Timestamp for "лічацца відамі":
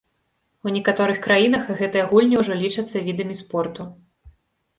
2.63-3.39